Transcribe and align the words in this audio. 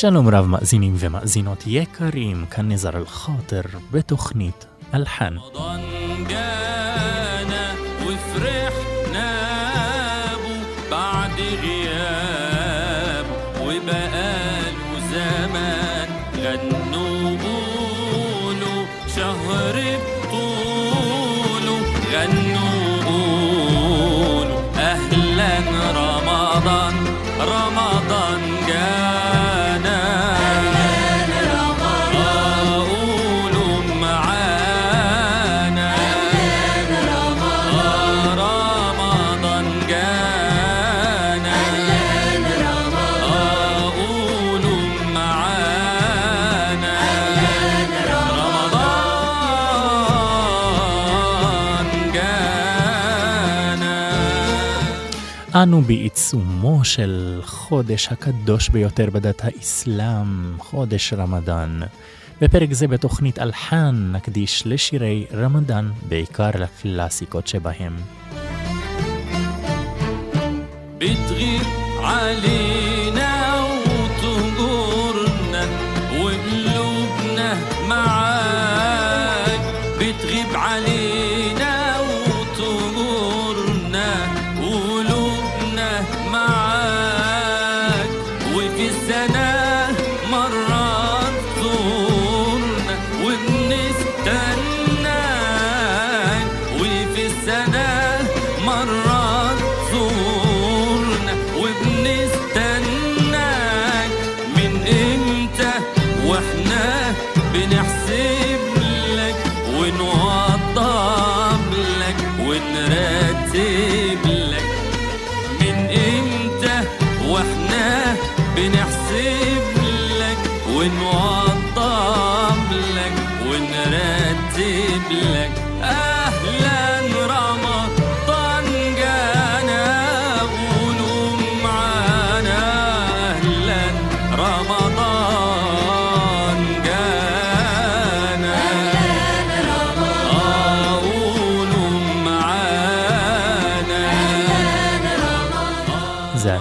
שלום 0.00 0.28
רב 0.28 0.46
מאזינים 0.46 0.94
ומאזינות 0.98 1.64
יקרים, 1.66 2.46
כאן 2.50 2.72
נזר 2.72 2.96
אל-חاطר 2.96 3.60
בתוכנית 3.90 4.66
אלחן. 4.94 5.34
אנו 55.66 55.82
בעיצומו 55.82 56.84
של 56.84 57.40
חודש 57.44 58.08
הקדוש 58.08 58.68
ביותר 58.68 59.10
בדת 59.12 59.44
האסלאם, 59.44 60.58
חודש 60.58 61.12
רמדאן. 61.12 61.80
בפרק 62.40 62.72
זה 62.72 62.88
בתוכנית 62.88 63.38
אלחן 63.38 64.12
נקדיש 64.12 64.62
לשירי 64.66 65.26
רמדאן, 65.34 65.90
בעיקר 66.08 66.50
לקלאסיקות 66.54 67.46
שבהם. 67.46 67.96
בטרי 70.98 71.58
עלי 72.02 72.65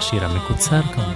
השיר 0.05 0.25
המקוצר 0.25 0.81
כאן. 0.81 1.13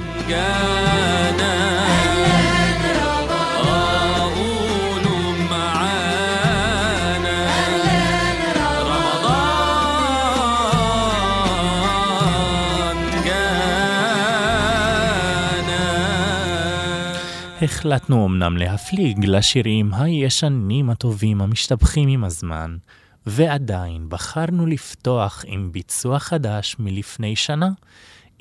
החלטנו 17.61 18.25
אמנם 18.25 18.57
להפליג 18.57 19.25
לשירים 19.25 19.93
הישנים 19.93 20.89
הטובים 20.89 21.41
המשתבחים 21.41 22.09
עם 22.09 22.23
הזמן, 22.23 22.77
ועדיין 23.25 24.09
בחרנו 24.09 24.65
לפתוח 24.65 25.43
עם 25.47 25.71
ביצוע 25.71 26.19
חדש 26.19 26.75
מלפני 26.79 27.35
שנה, 27.35 27.69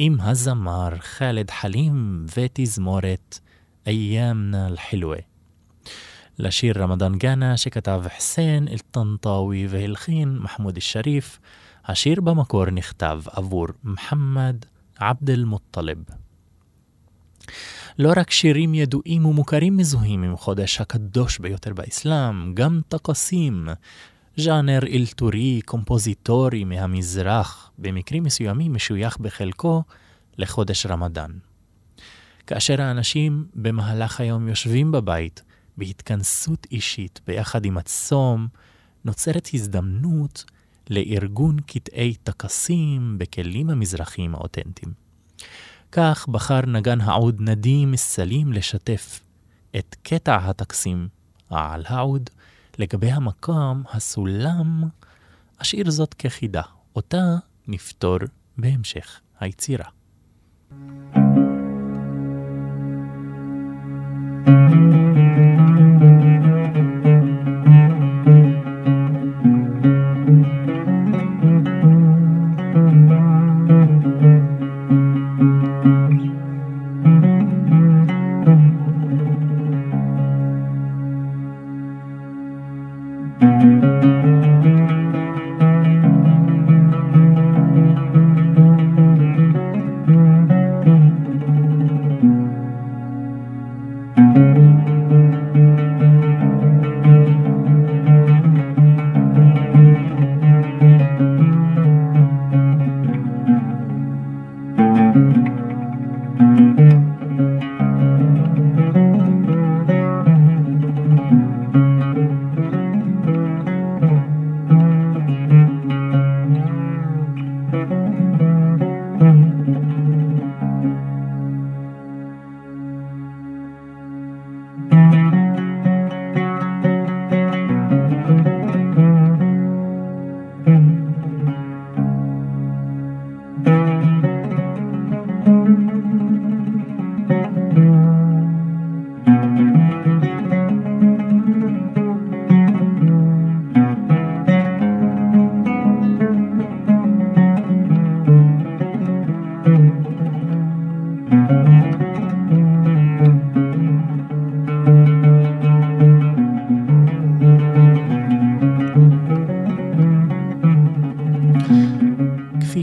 עם 0.00 0.20
הזמר 0.20 0.88
חאלד 1.00 1.50
חלים 1.50 2.26
ותזמורת 2.36 3.38
איימנה 3.86 4.66
אל-חילווה. 4.66 5.18
לשיר 6.38 6.82
רמדאן 6.82 7.18
גאנה 7.18 7.56
שכתב 7.56 8.02
חסיין 8.16 8.68
אל-טנטאווי 8.68 9.66
והלחין 9.66 10.38
מחמוד 10.38 10.76
א-שריף, 10.76 11.38
השיר 11.86 12.20
במקור 12.20 12.70
נכתב 12.70 13.20
עבור 13.32 13.66
מוחמד 13.84 14.56
עבד 14.98 15.30
אל-מוטלב. 15.30 15.98
לא 17.98 18.12
רק 18.16 18.30
שירים 18.30 18.74
ידועים 18.74 19.26
ומוכרים 19.26 19.76
מזוהים 19.76 20.22
עם 20.22 20.36
חודש 20.36 20.80
הקדוש 20.80 21.38
ביותר 21.38 21.72
באסלאם, 21.74 22.54
גם 22.54 22.80
טקסים, 22.88 23.68
ז'אנר 24.40 24.78
אלתורי 24.92 25.60
קומפוזיטורי 25.64 26.64
מהמזרח, 26.64 27.70
במקרים 27.78 28.22
מסוימים 28.22 28.74
משוייך 28.74 29.18
בחלקו 29.18 29.82
לחודש 30.38 30.86
רמדאן. 30.86 31.30
כאשר 32.46 32.82
האנשים 32.82 33.46
במהלך 33.54 34.20
היום 34.20 34.48
יושבים 34.48 34.92
בבית 34.92 35.42
בהתכנסות 35.76 36.66
אישית 36.70 37.20
ביחד 37.26 37.64
עם 37.64 37.78
הצום, 37.78 38.48
נוצרת 39.04 39.48
הזדמנות 39.54 40.44
לארגון 40.90 41.56
קטעי 41.60 42.14
טקסים 42.14 43.18
בכלים 43.18 43.70
המזרחיים 43.70 44.34
האותנטיים. 44.34 44.92
כך 45.92 46.28
בחר 46.28 46.66
נגן 46.66 47.00
העוד 47.00 47.40
נדים 47.40 47.96
סלים 47.96 48.52
לשתף 48.52 49.20
את 49.76 49.96
קטע 50.02 50.36
הטקסים 50.36 51.08
על 51.50 51.84
העוד 51.86 52.30
לגבי 52.78 53.10
המקום, 53.10 53.82
הסולם, 53.92 54.82
אשאיר 55.58 55.90
זאת 55.90 56.14
כחידה, 56.14 56.62
אותה 56.96 57.36
נפתור 57.68 58.18
בהמשך 58.58 59.20
היצירה. 59.40 59.88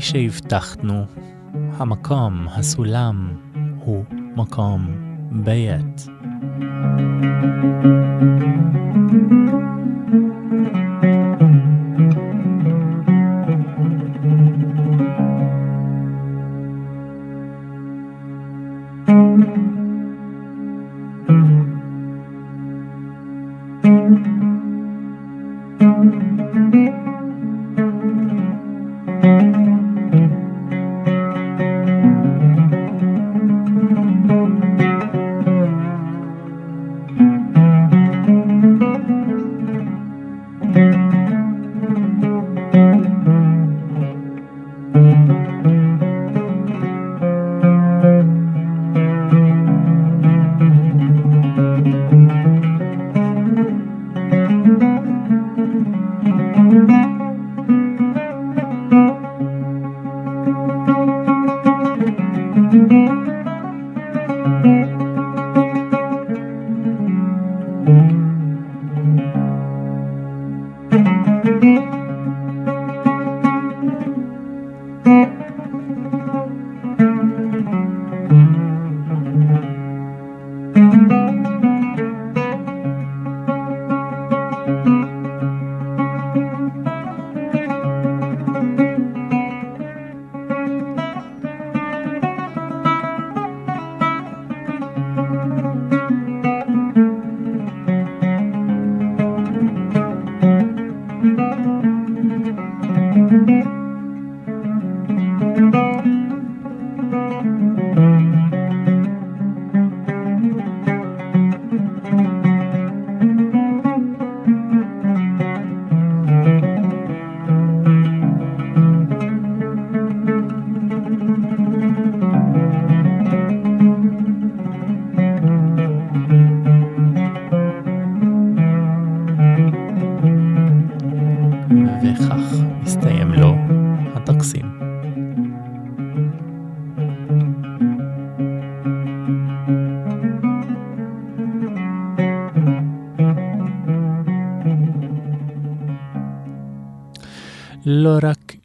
שהבטחנו, 0.05 1.05
המקום, 1.77 2.47
הסולם, 2.47 3.33
הוא 3.79 4.03
מקום 4.35 4.87
בית. 5.31 6.07
לא 6.07 6.13
רק 9.57 9.74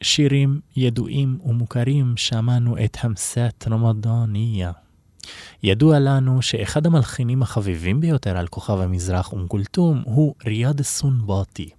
שירים 0.03 0.61
ידועים 0.77 1.39
ומוכרים 1.45 2.17
שמענו 2.17 2.85
את 2.85 2.97
המסת 3.01 3.65
רמדאניה. 3.71 4.73
ידוע 5.63 5.99
לנו 5.99 6.43
שאחד 6.43 6.87
המלחינים 6.87 7.43
החביבים 7.43 8.01
ביותר 8.01 8.37
על 8.37 8.47
כוכב 8.47 8.81
המזרח 8.81 9.33
אום 9.33 9.49
כולתום 9.49 10.03
הוא 10.05 10.35
ריאד 10.47 10.83
סונבאטי. 10.83 11.71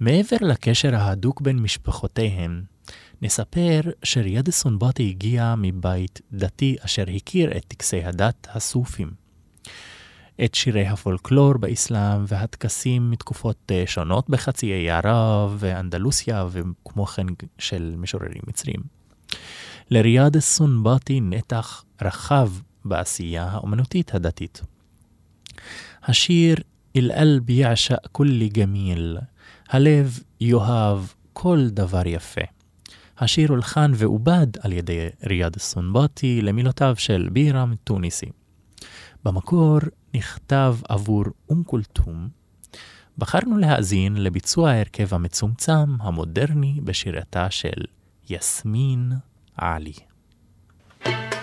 מעבר 0.00 0.36
לקשר 0.40 0.94
ההדוק 0.94 1.40
בין 1.40 1.58
משפחותיהם, 1.58 2.62
נספר 3.22 3.80
שריאד 4.02 4.50
סונבאטי 4.50 5.08
הגיע 5.08 5.54
מבית 5.58 6.20
דתי 6.32 6.76
אשר 6.80 7.04
הכיר 7.16 7.56
את 7.56 7.64
טקסי 7.68 8.04
הדת 8.04 8.46
הסופים. 8.50 9.25
את 10.44 10.54
שירי 10.54 10.86
הפולקלור 10.86 11.52
באסלאם 11.58 12.24
והטקסים 12.28 13.10
מתקופות 13.10 13.56
אה, 13.70 13.82
שונות 13.86 14.30
בחצי 14.30 14.72
האי 14.72 14.90
ערב 14.90 15.56
ואנדלוסיה 15.58 16.46
וכמו 16.50 17.06
כן 17.06 17.26
של 17.58 17.94
משוררים 17.98 18.42
מצרים. 18.46 18.80
לריאד 19.90 20.38
סונבאטי 20.38 21.20
נתח 21.20 21.84
רחב 22.02 22.50
בעשייה 22.84 23.44
האומנותית 23.44 24.14
הדתית. 24.14 24.62
השיר 26.02 26.56
אל-אלב 26.96 27.50
יעשע 27.50 27.96
כולי 28.12 28.48
גמיל, 28.48 29.18
הלב 29.68 30.20
יאהב 30.40 30.98
כל 31.32 31.68
דבר 31.68 32.06
יפה. 32.06 32.40
השיר 33.18 33.50
הולחן 33.50 33.92
ועובד 33.94 34.46
על 34.60 34.72
ידי 34.72 35.08
ריאד 35.26 35.58
סונבאטי 35.58 36.42
למילותיו 36.42 36.94
של 36.98 37.28
בירם 37.32 37.74
טוניסי. 37.84 38.30
במקור 39.26 39.78
נכתב 40.14 40.76
עבור 40.88 41.24
אום 41.50 41.62
כולתום, 41.64 42.28
בחרנו 43.18 43.58
להאזין 43.58 44.22
לביצוע 44.22 44.70
ההרכב 44.70 45.14
המצומצם 45.14 46.00
המודרני 46.00 46.80
בשירתה 46.84 47.50
של 47.50 47.84
יסמין 48.30 49.12
עלי. 49.56 49.94
thank 51.04 51.34
you 51.34 51.35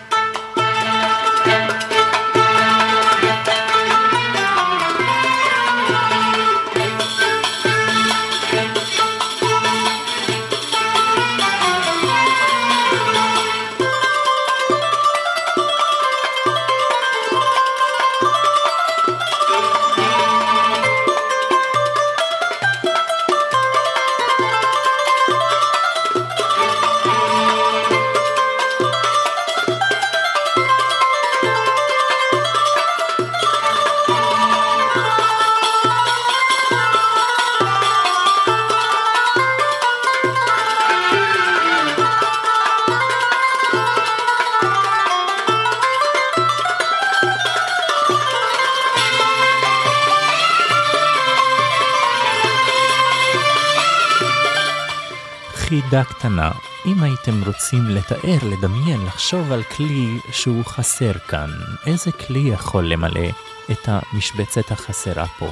הייתם 57.13 57.43
רוצים 57.45 57.89
לתאר, 57.89 58.37
לדמיין, 58.43 59.05
לחשוב 59.05 59.51
על 59.51 59.63
כלי 59.63 60.19
שהוא 60.31 60.65
חסר 60.65 61.13
כאן, 61.27 61.49
איזה 61.85 62.11
כלי 62.11 62.39
יכול 62.39 62.85
למלא 62.85 63.29
את 63.71 63.87
המשבצת 63.87 64.71
החסרה 64.71 65.25
פה? 65.39 65.51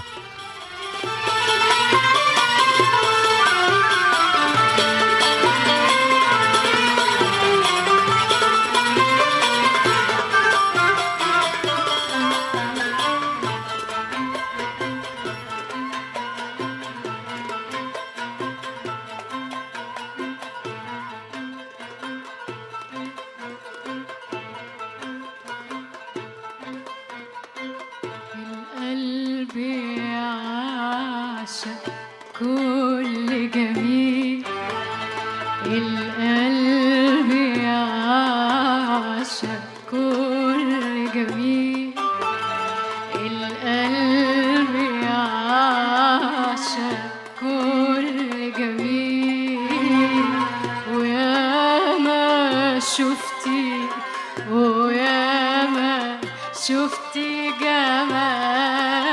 شفتي 56.67 57.51
جمال؟ 57.61 59.10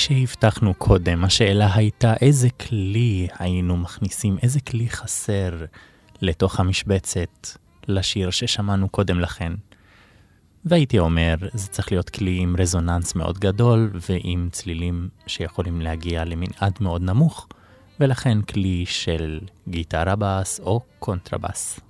שהבטחנו 0.00 0.74
קודם, 0.74 1.24
השאלה 1.24 1.74
הייתה 1.74 2.14
איזה 2.20 2.50
כלי 2.50 3.28
היינו 3.38 3.76
מכניסים, 3.76 4.36
איזה 4.42 4.60
כלי 4.60 4.88
חסר 4.88 5.64
לתוך 6.22 6.60
המשבצת 6.60 7.48
לשיר 7.88 8.30
ששמענו 8.30 8.88
קודם 8.88 9.20
לכן. 9.20 9.52
והייתי 10.64 10.98
אומר, 10.98 11.34
זה 11.52 11.68
צריך 11.68 11.92
להיות 11.92 12.10
כלי 12.10 12.38
עם 12.38 12.56
רזוננס 12.58 13.14
מאוד 13.14 13.38
גדול 13.38 13.90
ועם 14.10 14.48
צלילים 14.52 15.08
שיכולים 15.26 15.80
להגיע 15.80 16.24
למנעד 16.24 16.78
מאוד 16.80 17.02
נמוך, 17.02 17.48
ולכן 18.00 18.42
כלי 18.42 18.84
של 18.86 19.40
גיטרה 19.68 20.14
בס 20.18 20.60
או 20.60 20.80
קונטרבס. 20.98 21.80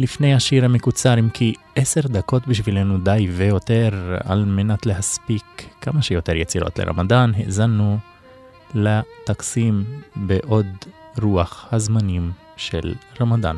לפני 0.00 0.34
השיר 0.34 0.64
המקוצר, 0.64 1.18
אם 1.18 1.28
כי 1.30 1.54
עשר 1.76 2.00
דקות 2.00 2.48
בשבילנו 2.48 2.98
די 2.98 3.28
ויותר 3.30 4.16
על 4.24 4.44
מנת 4.44 4.86
להספיק 4.86 5.64
כמה 5.80 6.02
שיותר 6.02 6.36
יצירות 6.36 6.78
לרמדאן, 6.78 7.32
האזנו 7.36 7.98
לטקסים 8.74 9.84
בעוד 10.16 10.66
רוח 11.22 11.66
הזמנים 11.72 12.32
של 12.56 12.94
רמדאן. 13.20 13.56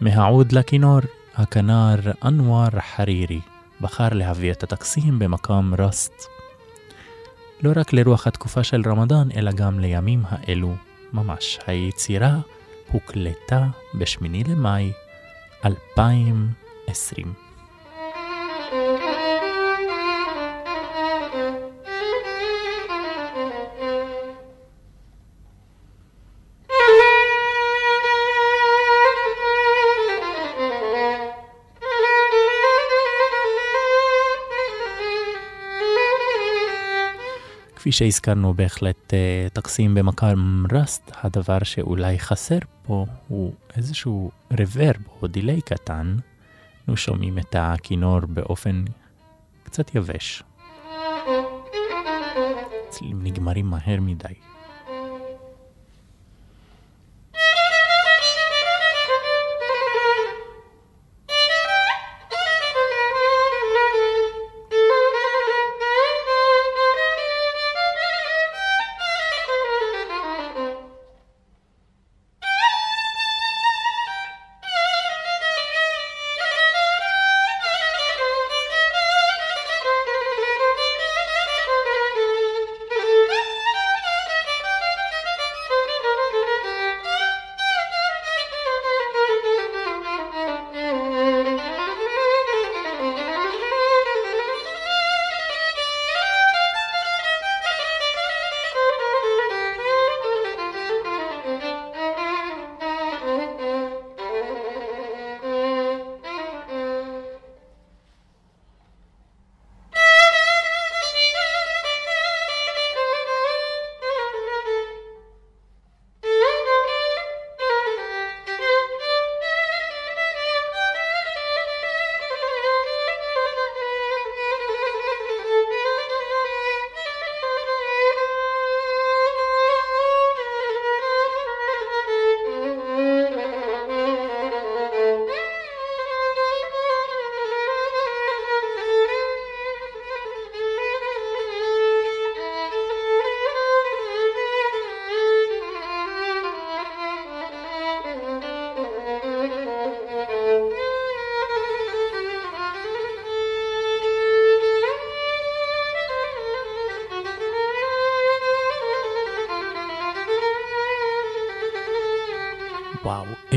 מהעוד 0.00 0.52
לכינור, 0.52 1.00
הכנר 1.34 1.96
אנואר 2.24 2.68
חרירי 2.96 3.40
בחר 3.80 4.08
להביא 4.12 4.52
את 4.52 4.62
הטקסים 4.62 5.18
במקום 5.18 5.74
רסט. 5.78 6.24
לא 7.62 7.72
רק 7.76 7.92
לרוח 7.92 8.26
התקופה 8.26 8.64
של 8.64 8.82
רמדאן, 8.86 9.28
אלא 9.36 9.52
גם 9.52 9.80
לימים 9.80 10.22
האלו 10.28 10.74
ממש. 11.12 11.58
היצירה 11.66 12.38
הוקלטה 12.92 13.66
בשמיני 13.94 14.44
למאי 14.44 14.92
2020. 15.62 17.47
כפי 37.88 37.96
שהזכרנו 37.96 38.54
בהחלט 38.54 39.12
uh, 39.12 39.50
טקסים 39.54 39.94
במקם 39.94 40.64
רסט, 40.72 41.12
הדבר 41.22 41.58
שאולי 41.62 42.18
חסר 42.18 42.58
פה 42.82 43.06
הוא 43.28 43.52
איזשהו 43.76 44.30
רוורב 44.58 44.96
או 45.22 45.26
דיליי 45.26 45.60
קטן. 45.60 46.16
אנחנו 46.78 46.96
שומעים 46.96 47.38
את 47.38 47.56
הכינור 47.58 48.20
באופן 48.20 48.84
קצת 49.62 49.94
יבש. 49.94 50.42
צלילים 52.88 53.22
נגמרים 53.22 53.66
מהר 53.66 54.00
מדי. 54.00 54.34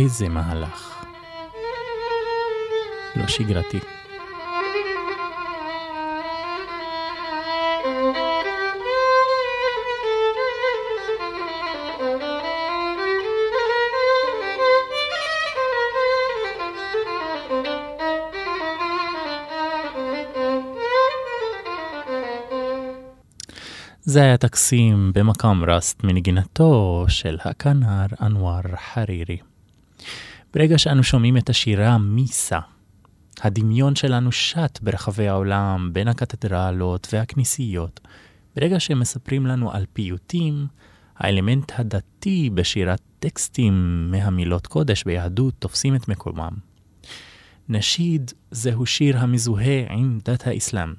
איזה 0.04 0.30
מהלך. 0.30 1.06
לא 3.16 3.28
שגרתי. 3.28 3.80
זה 24.02 24.22
היה 24.22 24.38
טקסים 24.38 25.12
במקם 25.16 25.64
רסט 25.68 26.04
מנגינתו 26.04 27.06
של 27.08 27.38
הכנר 27.46 28.06
אנואר 28.22 28.62
חרירי. 28.94 29.51
ברגע 30.54 30.78
שאנו 30.78 31.04
שומעים 31.04 31.38
את 31.38 31.50
השירה 31.50 31.98
מיסה, 31.98 32.60
הדמיון 33.42 33.96
שלנו 33.96 34.32
שט 34.32 34.80
ברחבי 34.82 35.28
העולם, 35.28 35.90
בין 35.94 36.08
הקתדרלות 36.08 37.08
והכנסיות. 37.14 38.00
ברגע 38.56 38.80
שהם 38.80 39.00
מספרים 39.00 39.46
לנו 39.46 39.72
על 39.72 39.86
פיוטים, 39.94 40.68
האלמנט 41.18 41.72
הדתי 41.76 42.50
בשירת 42.54 43.02
טקסטים 43.20 44.08
מהמילות 44.12 44.68
קודש 44.68 45.04
ביהדות 45.04 45.54
תופסים 45.60 45.96
את 45.96 46.08
מקומם. 46.08 46.54
נשיד 47.70 48.32
זהו 48.52 48.86
שיר 48.86 49.18
המזוהה 49.18 49.94
עם 49.94 50.20
דת 50.26 50.48
האסלאם. 50.48 50.94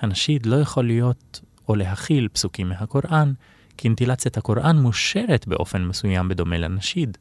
הנשיד 0.00 0.46
לא 0.46 0.56
יכול 0.56 0.86
להיות 0.86 1.40
או 1.68 1.74
להכיל 1.74 2.28
פסוקים 2.32 2.68
מהקוראן, 2.68 3.32
כי 3.76 3.88
אינטילציית 3.88 4.36
הקוראן 4.36 4.78
מושרת 4.78 5.46
באופן 5.48 5.84
מסוים 5.84 6.28
בדומה 6.28 6.58
לנשיד. 6.58 7.18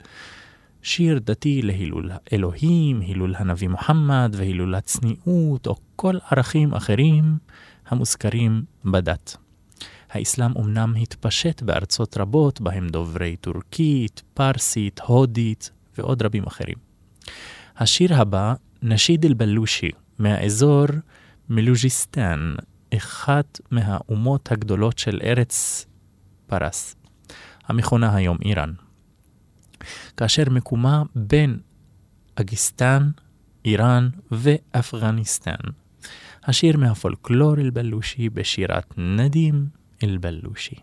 שיר 0.85 1.19
דתי 1.19 1.61
להילול 1.61 2.11
אלוהים, 2.33 3.01
הילול 3.01 3.35
הנביא 3.37 3.67
מוחמד 3.67 4.35
והילול 4.37 4.75
הצניעות, 4.75 5.67
או 5.67 5.75
כל 5.95 6.17
ערכים 6.31 6.73
אחרים 6.73 7.37
המוזכרים 7.87 8.63
בדת. 8.85 9.37
האסלאם 10.11 10.51
אמנם 10.57 10.93
התפשט 11.01 11.61
בארצות 11.61 12.17
רבות, 12.17 12.61
בהם 12.61 12.87
דוברי 12.87 13.35
טורקית, 13.35 14.23
פרסית, 14.33 14.99
הודית 14.99 15.71
ועוד 15.97 16.21
רבים 16.21 16.43
אחרים. 16.43 16.77
השיר 17.77 18.15
הבא, 18.15 18.53
נשיד 18.83 19.25
אל-בלושי, 19.25 19.89
מהאזור 20.19 20.85
מלוג'יסטן, 21.49 22.55
אחת 22.97 23.59
מהאומות 23.71 24.51
הגדולות 24.51 24.97
של 24.97 25.19
ארץ 25.23 25.85
פרס, 26.47 26.95
המכונה 27.67 28.15
היום 28.15 28.37
איראן. 28.45 28.84
כאשר 30.17 30.43
מקומה 30.49 31.03
בין 31.15 31.59
אגיסטן, 32.35 33.09
איראן 33.65 34.09
ואפגניסטן. 34.31 35.63
השיר 36.43 36.77
מהפולקלור 36.77 37.55
אל-בלושי 37.57 38.29
בשירת 38.29 38.93
נדים 38.97 39.65
אל-בלושי. 40.03 40.75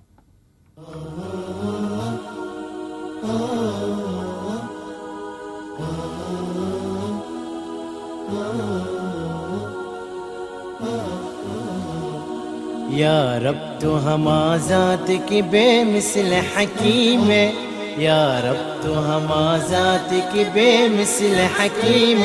یا 12.94 13.38
رب 13.38 13.80
تو 13.80 13.98
ہما 14.04 14.56
ذات 14.56 15.10
کی 15.26 15.42
بے 15.42 15.84
مثل 15.84 16.32
حکیم 16.54 17.30
ہے 17.30 17.71
يا 17.98 18.40
رب 18.44 18.82
تو 18.82 18.92
ہما 19.06 19.56
ذات 19.68 20.12
کی 20.32 20.44
بے 20.52 20.70
مثل 20.92 21.40
حکیم 21.58 22.22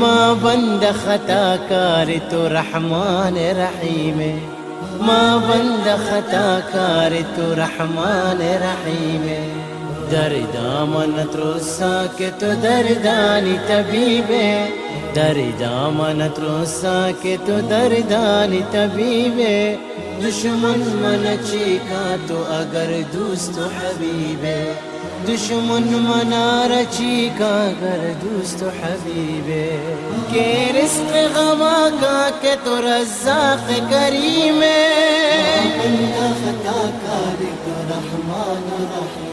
ما 0.00 0.32
بند 0.42 0.84
خطا 1.04 1.56
کار 1.68 2.12
تو 2.30 2.48
رحمان 2.48 3.36
رحیم 3.58 4.20
ما 5.06 5.22
بند 5.48 5.88
خطا 6.06 6.58
کار 6.72 7.20
تو 7.36 7.54
رحمان 7.60 8.40
رحیم 8.62 9.28
در 10.10 10.32
دامن 10.52 11.20
ترسا 11.32 11.94
کے 12.16 12.30
تو 12.38 12.54
دردانی 12.62 13.56
طبیب. 13.66 14.32
دردامن 15.14 16.20
تروسا 16.36 16.96
کے 17.22 17.36
تو 17.46 17.60
دردانی 17.70 18.60
طبیبے 18.70 19.54
دشمن 20.22 20.80
من 21.02 21.26
چیکا 21.50 22.02
تو 22.28 22.42
اگر 22.52 22.90
دوست 23.12 23.58
حبیبے 23.76 24.56
دشمن 25.28 25.86
منا 26.06 26.46
رچی 26.70 27.28
کا 27.38 27.54
گر 27.80 28.02
دوست 28.22 28.62
حبیبے 28.80 29.64
کہ 30.32 30.46
رزق 30.76 31.14
غما 31.36 31.76
کا 32.00 32.28
کہ 32.42 32.54
تو 32.64 32.80
رزاق 32.82 33.70
کریم 33.90 34.62
ہے 34.62 35.68
خطا 36.40 36.80
کار 37.02 37.44
تو 37.64 37.80
رحمان 37.90 39.23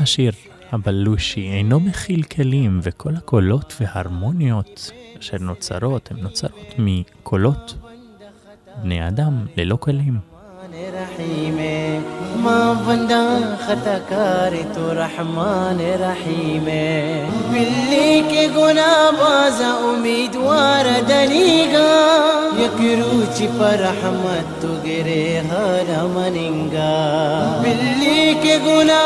השיר 0.00 0.32
הבלושי 0.72 1.50
אינו 1.52 1.80
מכיל 1.80 2.22
כלים, 2.22 2.80
וכל 2.82 3.16
הקולות 3.16 3.74
וההרמוניות 3.80 4.90
אשר 5.20 5.36
נוצרות, 5.40 6.10
הן 6.10 6.16
נוצרות 6.20 6.74
מקולות 6.78 7.74
בני 8.82 9.08
אדם 9.08 9.46
ללא 9.56 9.76
כלים. 9.76 10.20
ما 12.45 12.73
बंदा 12.87 13.21
खताकार 13.65 14.55
तो 14.75 14.91
रहमान 14.97 15.79
रहीम 16.01 16.65
मिलने 17.53 18.09
के 18.31 18.47
गुना 18.57 18.89
बाजा 19.19 19.71
उम्मीदवार 19.89 20.89
दनीगा 21.09 21.87
यक 22.61 22.77
रूचि 22.99 23.47
पर 23.57 23.77
रहमत 23.85 24.51
तो 24.61 24.73
गिरे 24.85 25.23
हर 25.49 25.89
मनिंगा 26.17 26.91
मिलने 27.65 28.19
के 28.43 28.57
गुना 28.67 29.01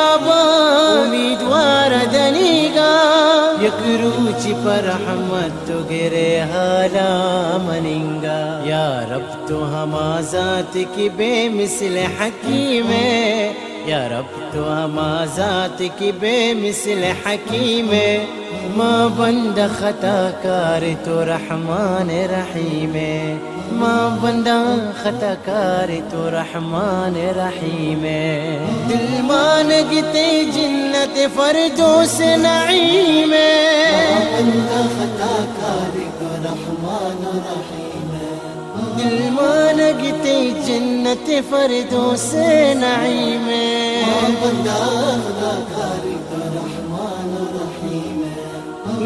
उम्मीदवार 0.99 1.93
दनीगा 2.15 2.89
यक 3.63 3.81
रूचि 4.01 4.53
पर 4.65 4.83
रहमत 4.89 5.55
तो 5.67 5.79
गिरे 5.89 6.29
हर 6.51 6.95
मनिंगा 7.67 8.37
या 8.69 8.85
रब 9.11 9.27
तो 9.49 9.61
हम 9.73 9.95
आजाद 10.01 10.73
की 10.95 11.09
बेमिसल 11.19 11.97
हकीम 12.19 12.87
है 12.93 13.28
یا 13.85 14.07
رب 14.07 14.35
تو 14.53 14.63
ہما 14.71 15.25
ذات 15.35 15.81
کی 15.99 16.11
بے 16.19 16.37
ماں 18.75 19.09
بند 19.17 19.59
خطا 19.79 20.17
کار 20.43 20.83
تو 21.05 21.23
رحمان 21.25 22.09
رحیم 22.31 22.95
ہے 22.95 23.37
ماں 23.71 24.09
بندہ 24.21 24.57
خطا 25.03 25.33
کار 25.45 25.89
تو 26.11 26.29
رحمان 26.31 27.15
رحیم 27.37 28.03
دل 28.89 29.21
مانگتے 29.21 30.27
جنت 30.53 31.17
فردوس 31.35 32.19
نعیم 32.37 33.33
ہے 33.33 34.25
بندہ 34.33 34.81
خطا 34.95 35.35
کار 35.55 36.18
دل 38.99 39.31
ما 39.31 39.73
لقيت 39.73 40.25
جنة 40.67 41.41
فردوس 41.51 42.33
نعيمة 42.83 43.65
ربنا 44.23 44.79
ذاك 45.41 45.73
رحمن 46.59 47.31
رحيم 47.59 48.19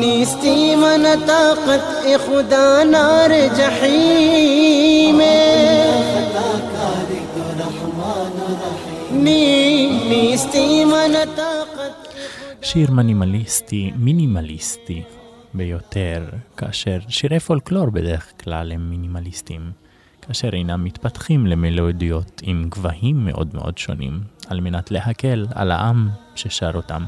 نیستی 0.01 0.75
من 0.75 1.03
طاقت 1.27 1.85
خدا 2.25 2.83
نار 2.83 3.31
جحیم 3.57 5.19
نیستی 10.09 10.85
من 10.85 11.13
طاقت 11.37 11.95
שיר 12.61 12.91
מינימליסטי, 12.91 13.91
מינימליסטי 13.95 15.01
ביותר, 15.53 16.23
כאשר 16.57 16.99
שירי 17.07 17.39
פולקלור 17.39 17.89
בדרך 17.89 18.31
כלל 18.43 18.71
הם 18.71 18.89
מינימליסטים. 18.89 19.82
כאשר 20.27 20.49
אינם 20.53 20.83
מתפתחים 20.83 21.47
למלודיות 21.47 22.41
עם 22.43 22.67
גבהים 22.69 23.25
מאוד 23.25 23.49
מאוד 23.53 23.77
שונים, 23.77 24.19
על 24.47 24.59
מנת 24.59 24.91
להקל 24.91 25.45
על 25.55 25.71
העם 25.71 26.09
ששר 26.35 26.71
אותם. 26.75 27.03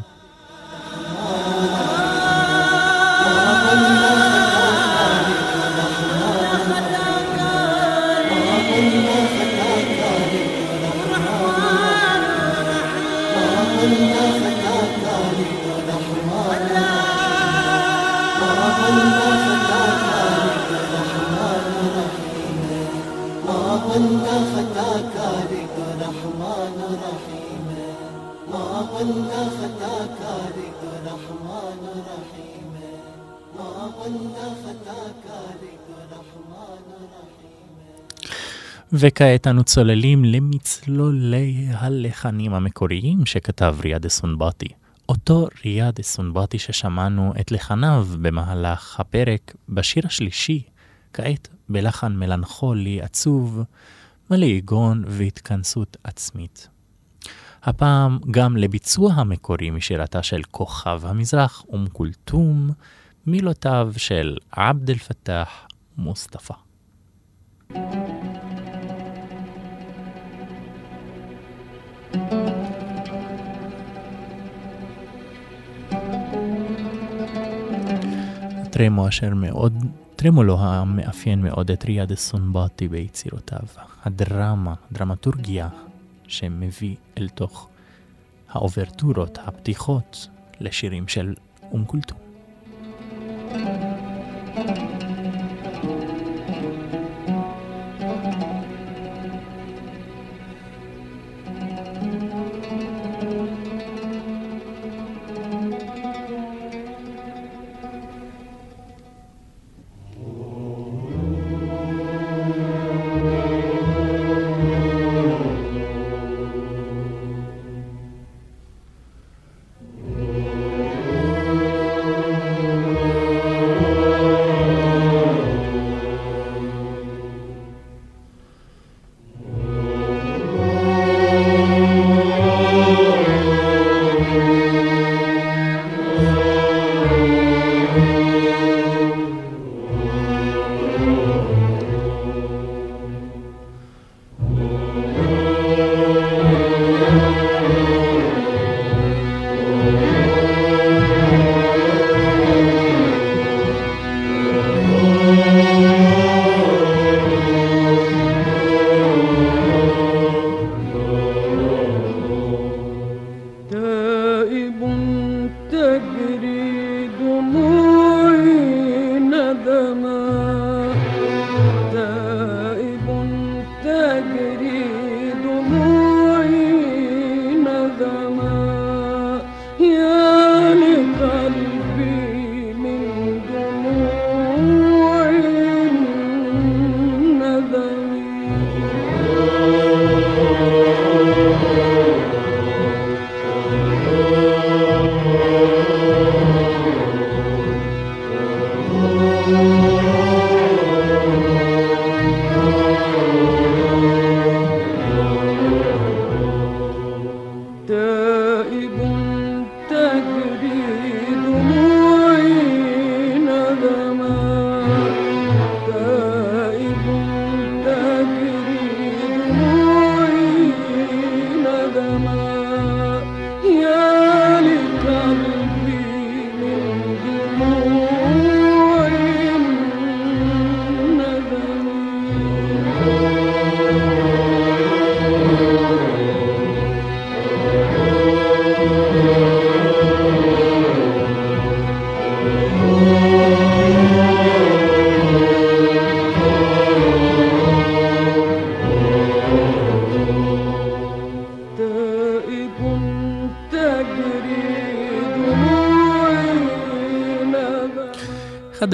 וכעת 38.94 39.48
אנו 39.48 39.64
צוללים 39.64 40.26
למצלולי 40.26 41.68
הלחנים 41.72 42.54
המקוריים 42.54 43.26
שכתב 43.26 43.76
ריאד 43.84 44.08
סונבטי. 44.08 44.68
אותו 45.10 45.48
ריאד 45.66 46.02
סונבטי 46.02 46.60
ששמענו 46.60 47.34
את 47.40 47.52
לחניו 47.52 48.08
במהלך 48.22 49.00
הפרק 49.00 49.56
בשיר 49.70 50.04
השלישי, 50.06 50.62
כעת 51.14 51.48
בלחן 51.70 52.14
מלנכולי 52.16 53.02
עצוב, 53.02 53.64
מלא 54.32 54.46
יגון 54.46 55.04
והתכנסות 55.08 55.98
עצמית. 56.04 56.75
הפעם 57.66 58.20
גם 58.32 58.58
לביצוע 58.58 59.14
המקורי 59.14 59.70
משירתה 59.70 60.24
של 60.24 60.42
כוכב 60.52 61.02
המזרח 61.04 61.64
אום 61.70 61.86
כולתום, 61.94 62.70
מילותיו 63.28 63.94
של 63.98 64.38
עבד 64.52 64.90
אל 64.90 64.96
פתאח 64.96 65.68
מוסטפא. 65.98 66.54
טרמו 78.72 79.08
אשר 79.08 79.34
מאוד, 79.34 79.74
טרמולו 80.16 80.60
המאפיין 80.60 81.42
מאוד 81.42 81.72
את 81.72 81.86
ריאד 81.86 82.14
סונבטי 82.14 82.88
ביצירותיו. 82.88 83.68
הדרמה, 84.06 84.74
דרמטורגיה, 84.92 85.70
שמביא 86.28 86.96
אל 87.18 87.30
תוך 87.30 87.70
האוברטורות, 88.50 89.38
הפתיחות, 89.42 90.28
לשירים 90.60 91.08
של 91.08 91.34
אום 91.72 91.86
כולתום. 91.86 92.18
Thank 93.52 93.95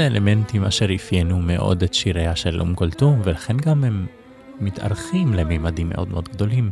האלמנטים 0.01 0.63
אשר 0.63 0.95
אפיינו 0.95 1.39
מאוד 1.39 1.83
את 1.83 1.93
שיריה 1.93 2.35
של 2.35 2.59
אום 2.59 2.75
כולתום, 2.75 3.21
ולכן 3.23 3.57
גם 3.57 3.83
הם 3.83 4.05
מתארחים 4.59 5.33
לממדים 5.33 5.89
מאוד 5.89 6.09
מאוד 6.09 6.29
גדולים. 6.29 6.71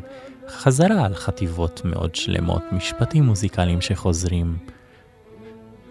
חזרה 0.50 1.06
על 1.06 1.16
חטיבות 1.16 1.82
מאוד 1.86 2.16
שלמות, 2.16 2.62
משפטים 2.72 3.24
מוזיקליים 3.24 3.82
שחוזרים. 3.82 4.58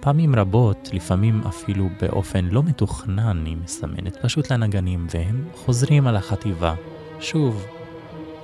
פעמים 0.00 0.34
רבות, 0.34 0.88
לפעמים 0.92 1.42
אפילו 1.48 1.88
באופן 2.00 2.44
לא 2.44 2.62
מתוכנן, 2.62 3.42
היא 3.46 3.56
מסמנת 3.64 4.16
פשוט 4.16 4.52
לנגנים, 4.52 5.06
והם 5.14 5.44
חוזרים 5.54 6.06
על 6.06 6.16
החטיבה, 6.16 6.74
שוב, 7.20 7.66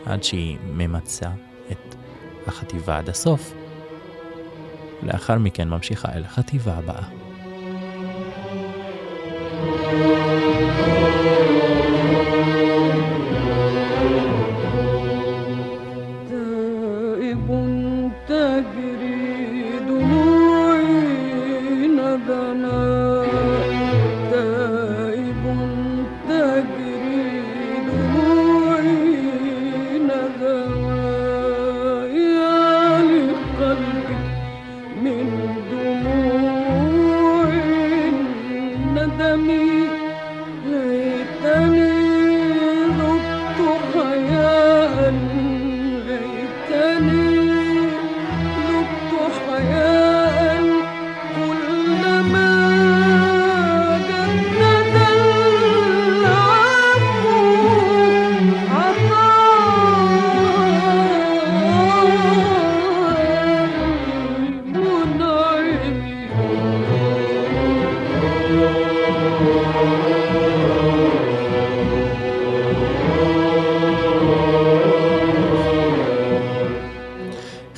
עד 0.07 0.25
שהיא 0.25 0.59
ממצה 0.77 1.31
את 1.71 1.95
החטיבה 2.47 2.99
עד 2.99 3.09
הסוף. 3.09 3.55
לאחר 5.03 5.39
מכן 5.39 5.69
ממשיכה 5.69 6.13
אל 6.13 6.25
החטיבה 6.25 6.75
הבאה. 6.75 7.24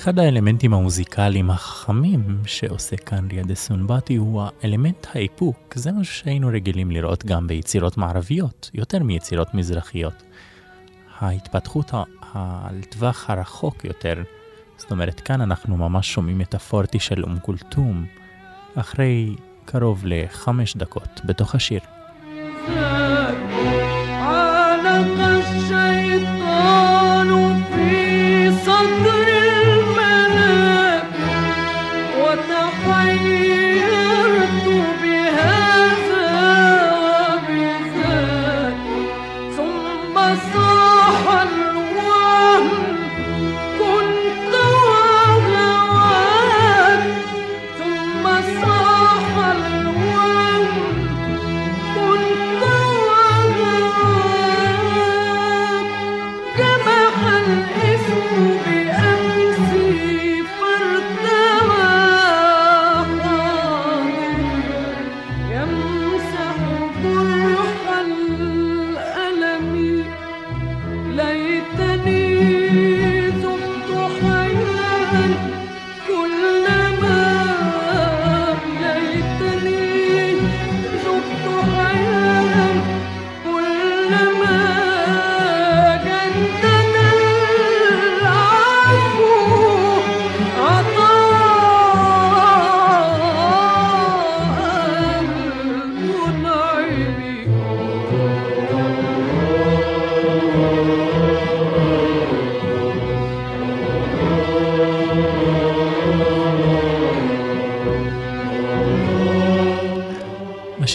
אחד 0.06 0.18
האלמנטים 0.18 0.74
המוזיקליים 0.74 1.50
החכמים 1.50 2.38
שעושה 2.44 2.96
כאן 2.96 3.28
ריאד 3.30 3.54
סונבטי 3.54 4.16
הוא 4.16 4.42
האלמנט 4.42 5.06
האיפוק. 5.14 5.74
זה 5.74 5.92
משהו 5.92 6.14
שהיינו 6.14 6.48
רגילים 6.48 6.90
לראות 6.90 7.24
גם 7.24 7.46
ביצירות 7.46 7.96
מערביות, 7.96 8.70
יותר 8.74 9.02
מיצירות 9.02 9.54
מזרחיות. 9.54 10.22
ההתפתחות 11.18 11.90
על 12.32 12.82
טווח 12.90 13.30
הרחוק 13.30 13.84
יותר, 13.84 14.14
זאת 14.76 14.90
אומרת, 14.90 15.20
כאן 15.20 15.40
אנחנו 15.40 15.76
ממש 15.76 16.12
שומעים 16.12 16.40
את 16.40 16.54
הפורטי 16.54 16.98
של 16.98 17.22
אום 17.22 17.38
כולתום, 17.38 18.06
אחרי 18.74 19.36
קרוב 19.64 20.02
לחמש 20.06 20.76
דקות 20.76 21.20
בתוך 21.24 21.54
השיר. 21.54 21.80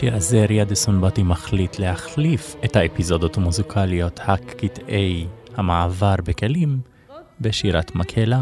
בשיר 0.02 0.16
הזה 0.16 0.46
ריאד 0.46 0.74
סונבטי 0.74 1.24
מחליט 1.24 1.80
להחליף 1.80 2.56
את 2.66 2.76
האפיזודות 2.76 3.38
המוזיקליות 3.38 4.20
הקטעי 4.24 5.28
המעבר 5.56 6.16
בכלים 6.26 6.80
בשירת 7.42 7.96
מקהלה. 7.96 8.42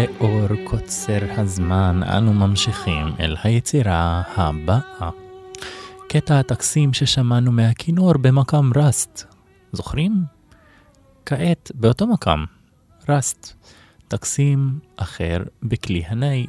לאור 0.00 0.48
קוצר 0.64 1.18
הזמן, 1.30 2.00
אנו 2.02 2.32
ממשיכים 2.32 3.06
אל 3.20 3.36
היצירה 3.42 4.22
הבאה. 4.36 5.10
קטע 6.08 6.38
הטקסים 6.38 6.92
ששמענו 6.92 7.52
מהכינור 7.52 8.12
במקם 8.12 8.70
ראסט, 8.76 9.24
זוכרים? 9.72 10.24
כעת, 11.26 11.72
באותו 11.74 12.06
מקם, 12.06 12.44
ראסט, 13.08 13.52
טקסים 14.08 14.78
אחר 14.96 15.38
בכלי 15.62 16.02
הני. 16.06 16.46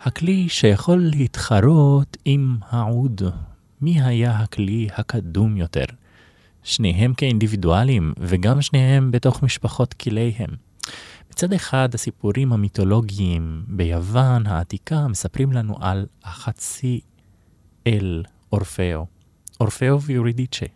הכלי 0.00 0.48
שיכול 0.48 1.10
להתחרות 1.14 2.16
עם 2.24 2.56
העוד. 2.68 3.22
מי 3.80 4.02
היה 4.02 4.38
הכלי 4.38 4.88
הקדום 4.96 5.56
יותר? 5.56 5.84
שניהם 6.62 7.14
כאינדיבידואלים, 7.14 8.12
וגם 8.18 8.62
שניהם 8.62 9.10
בתוך 9.10 9.42
משפחות 9.42 9.94
כליהם. 9.94 10.65
מצד 11.36 11.52
אחד, 11.52 11.88
הסיפורים 11.94 12.52
המיתולוגיים 12.52 13.64
ביוון 13.68 14.46
העתיקה 14.46 15.08
מספרים 15.08 15.52
לנו 15.52 15.74
על 15.80 16.06
החצי 16.24 17.00
אל 17.86 18.22
אורפאו, 18.52 19.06
אורפאו 19.60 20.02
ויורידיצ'ה. 20.02 20.66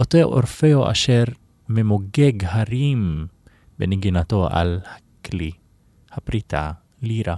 אותו 0.00 0.22
אורפאו 0.22 0.90
אשר 0.90 1.24
ממוגג 1.68 2.44
הרים 2.44 3.26
בנגינתו 3.78 4.48
על 4.50 4.80
הכלי, 4.84 5.50
הפריטה, 6.12 6.72
לירה. 7.02 7.36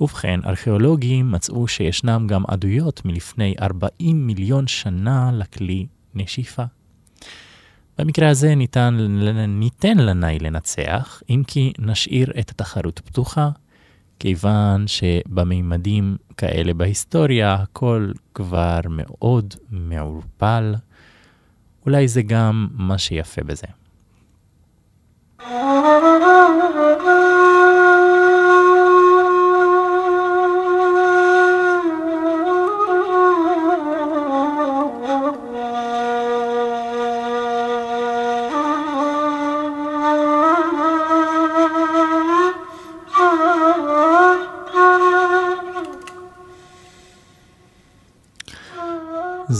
ובכן, 0.00 0.40
ארכיאולוגים 0.44 1.30
מצאו 1.30 1.68
שישנם 1.68 2.26
גם 2.28 2.42
עדויות 2.48 3.04
מלפני 3.04 3.54
40 3.60 4.26
מיליון 4.26 4.66
שנה 4.66 5.30
לכלי 5.32 5.86
נשיפה. 6.14 6.64
במקרה 8.00 8.28
הזה 8.28 8.54
ניתן, 8.54 8.96
ניתן 9.48 9.98
לנאי 9.98 10.38
לנצח, 10.38 11.22
אם 11.30 11.42
כי 11.46 11.72
נשאיר 11.78 12.32
את 12.38 12.50
התחרות 12.50 12.98
פתוחה, 12.98 13.50
כיוון 14.18 14.86
שבמימדים 14.86 16.16
כאלה 16.36 16.74
בהיסטוריה 16.74 17.54
הכל 17.54 18.10
כבר 18.34 18.80
מאוד 18.90 19.54
מעורפל. 19.70 20.74
אולי 21.86 22.08
זה 22.08 22.22
גם 22.22 22.68
מה 22.72 22.98
שיפה 22.98 23.42
בזה. 23.42 23.66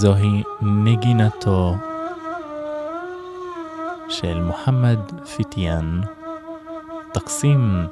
זוהי 0.01 0.43
נגינתו 0.63 1.75
של 4.09 4.41
מוחמד 4.41 4.99
פיטיאן, 5.37 6.01
תקסים 7.13 7.87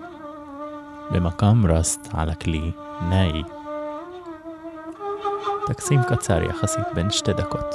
במקام 1.10 1.66
רסט 1.66 2.08
על 2.14 2.30
הכלי 2.30 2.72
נאי. 3.08 3.42
תקסים 5.66 6.00
קצר 6.02 6.42
יחסית 6.42 6.84
בין 6.94 7.10
שתי 7.10 7.32
דקות. 7.32 7.74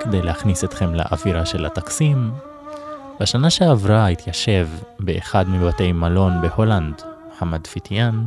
כדי 0.00 0.22
להכניס 0.22 0.64
אתכם 0.64 0.94
לאווירה 0.94 1.46
של 1.46 1.66
הטקסים, 1.66 2.30
בשנה 3.20 3.50
שעברה 3.50 4.08
התיישב 4.08 4.68
באחד 5.00 5.48
מבתי 5.48 5.92
מלון 5.92 6.42
בהולנד, 6.42 7.02
מוחמד 7.30 7.66
פיטיאן, 7.66 8.26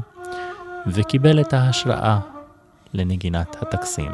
וקיבל 0.88 1.42
את 1.42 1.54
ההשראה 1.54 2.20
לנגינת 2.94 3.56
התקסים 3.62 4.12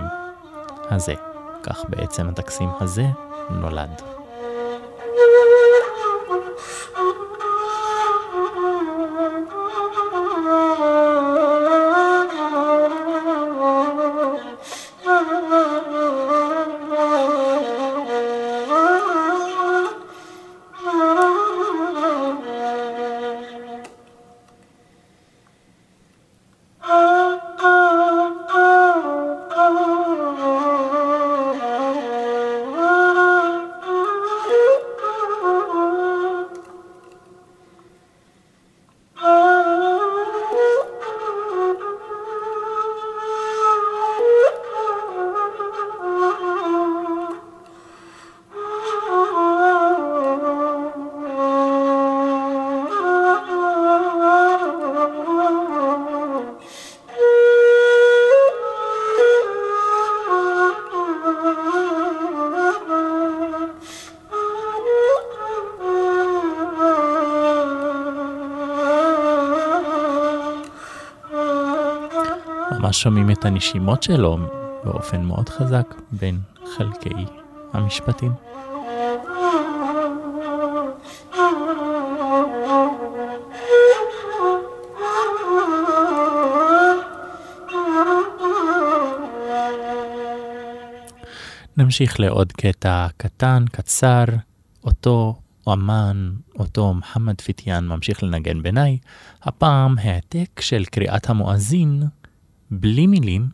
הזה. 0.89 1.13
כך 1.63 1.85
בעצם 1.89 2.29
התקסים 2.29 2.69
הזה 2.79 3.05
נולד. 3.49 4.01
ממש 72.93 73.03
שומעים 73.03 73.31
את 73.31 73.45
הנשימות 73.45 74.03
שלו 74.03 74.37
באופן 74.83 75.21
מאוד 75.23 75.49
חזק 75.49 75.95
בין 76.11 76.39
חלקי 76.77 77.25
המשפטים. 77.73 78.31
נמשיך 91.77 92.19
לעוד 92.19 92.51
קטע 92.51 93.07
קטן, 93.17 93.65
קצר, 93.71 94.25
אותו 94.83 95.35
אמן, 95.73 96.31
אותו 96.59 96.93
מוחמד 96.93 97.41
פיטיאן 97.41 97.87
ממשיך 97.87 98.23
לנגן 98.23 98.61
בעיניי, 98.61 98.97
הפעם 99.43 99.95
העתק 99.99 100.61
של 100.61 100.85
קריאת 100.85 101.29
המואזין 101.29 102.03
בלי 102.79 103.07
מילים, 103.07 103.47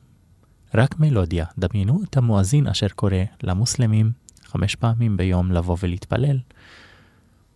רק 0.74 1.00
מלודיה. 1.00 1.46
דמיינו 1.58 2.04
את 2.04 2.18
המואזין 2.18 2.68
אשר 2.68 2.88
קורא 2.88 3.14
למוסלמים 3.44 4.12
חמש 4.46 4.76
פעמים 4.76 5.18
ביום 5.18 5.52
לבוא 5.52 5.78
ולהתפלל. 5.84 6.40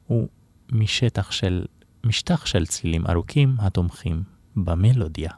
הוא 0.07 0.27
משטח 0.71 1.31
של, 1.31 1.65
משטח 2.03 2.45
של 2.45 2.65
צלילים 2.65 3.07
ארוכים 3.07 3.55
התומכים 3.59 4.23
במלודיה. 4.55 5.31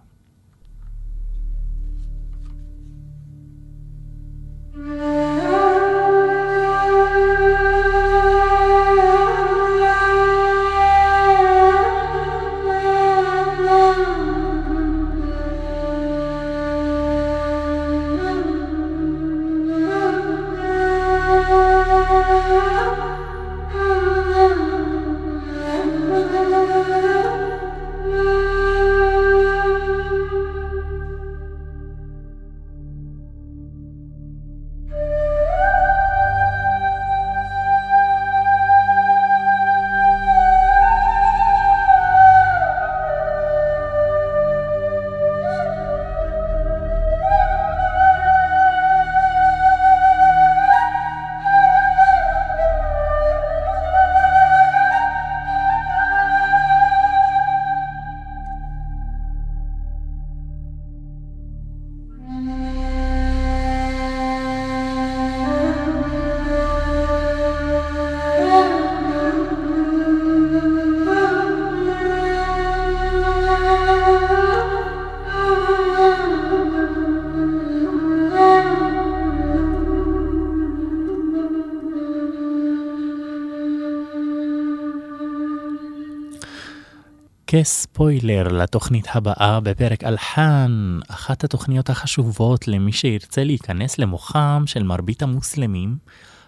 כספוילר 87.59 88.47
לתוכנית 88.47 89.07
הבאה 89.13 89.59
בפרק 89.59 90.03
אלחן, 90.03 90.99
אחת 91.07 91.43
התוכניות 91.43 91.89
החשובות 91.89 92.67
למי 92.67 92.91
שירצה 92.91 93.43
להיכנס 93.43 93.97
למוחם 93.97 94.63
של 94.65 94.83
מרבית 94.83 95.23
המוסלמים 95.23 95.97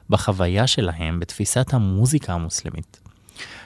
בחוויה 0.09 0.67
שלהם 0.67 1.19
בתפיסת 1.19 1.73
המוזיקה 1.73 2.33
המוסלמית. 2.33 2.99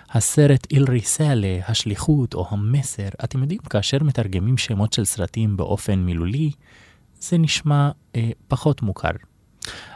הסרט 0.09 0.67
איל 0.71 0.85
ריסאלה, 0.89 1.59
השליחות 1.67 2.33
או 2.33 2.47
המסר, 2.49 3.07
אתם 3.23 3.41
יודעים, 3.41 3.61
כאשר 3.69 3.97
מתרגמים 4.01 4.57
שמות 4.57 4.93
של 4.93 5.05
סרטים 5.05 5.57
באופן 5.57 5.99
מילולי, 5.99 6.51
זה 7.19 7.37
נשמע 7.37 7.89
אה, 8.15 8.29
פחות 8.47 8.81
מוכר. 8.81 9.11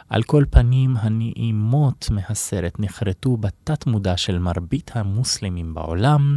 על 0.08 0.22
כל 0.22 0.44
פנים, 0.50 0.96
הנעימות 0.96 2.10
מהסרט 2.10 2.80
נחרטו 2.80 3.36
בתת 3.36 3.86
מודע 3.86 4.16
של 4.16 4.38
מרבית 4.38 4.90
המוסלמים 4.94 5.74
בעולם. 5.74 6.36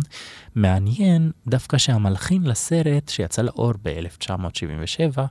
מעניין 0.55 1.31
דווקא 1.47 1.77
שהמלחין 1.77 2.43
לסרט, 2.43 3.09
שיצא 3.09 3.41
לאור 3.41 3.73
ב-1977, 3.83 5.21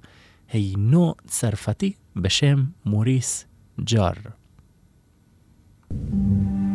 הינו 0.53 1.15
צרפתי 1.27 1.93
בשם 2.17 2.65
מוריס 2.85 3.45
ג'אר. 3.81 4.13
כעת 5.91 6.01
עם 6.01 6.68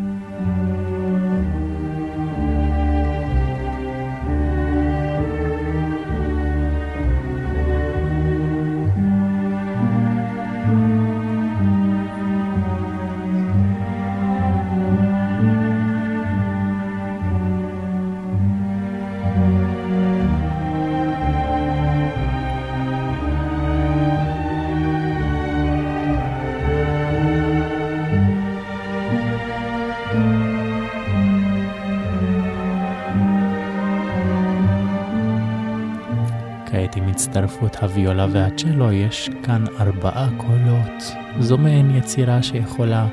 הצטרפות 37.13 37.75
הוויולה 37.75 38.27
והצ'לו 38.31 38.91
יש 38.91 39.29
כאן 39.43 39.65
ארבעה 39.79 40.27
קולות. 40.37 41.15
זו 41.39 41.57
מעין 41.57 41.95
יצירה 41.95 42.43
שיכולה 42.43 43.07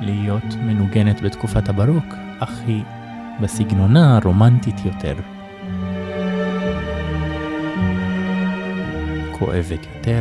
להיות 0.00 0.54
מנוגנת 0.62 1.20
בתקופת 1.20 1.68
הברוק, 1.68 2.14
אך 2.38 2.60
היא 2.66 2.82
בסגנונה 3.40 4.16
הרומנטית 4.16 4.84
יותר. 4.84 5.14
כואבת 9.32 9.86
יותר, 9.96 10.20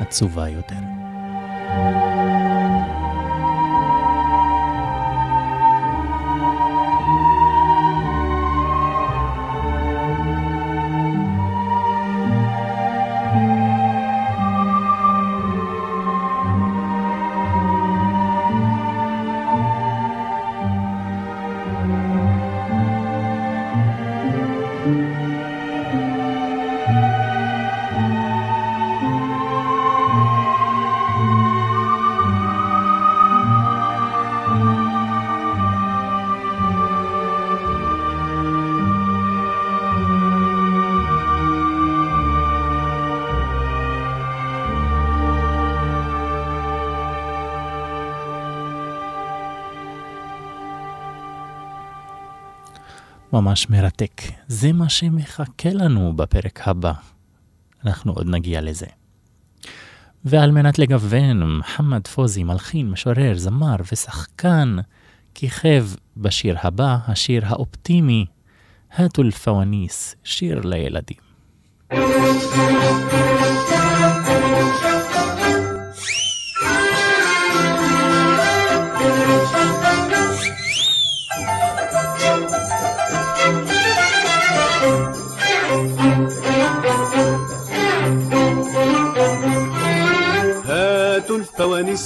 עצובה 0.00 0.48
יותר. 0.48 2.23
ממש 53.44 53.70
מרתק. 53.70 54.22
זה 54.48 54.72
מה 54.72 54.88
שמחכה 54.88 55.68
לנו 55.72 56.12
בפרק 56.16 56.68
הבא. 56.68 56.92
אנחנו 57.86 58.12
עוד 58.12 58.26
נגיע 58.28 58.60
לזה. 58.60 58.86
ועל 60.24 60.50
מנת 60.50 60.78
לגוון, 60.78 61.56
מוחמד 61.56 62.06
פוזי, 62.06 62.44
מלחין, 62.44 62.90
משורר, 62.90 63.32
זמר 63.36 63.76
ושחקן, 63.92 64.76
כיכב 65.34 65.86
בשיר 66.16 66.56
הבא, 66.62 66.98
השיר 67.06 67.42
האופטימי, 67.46 68.26
הטול 68.92 69.30
פוואניס, 69.30 70.14
שיר 70.24 70.60
לילדים. 70.64 71.24
thank 71.90 73.12
you 73.12 73.23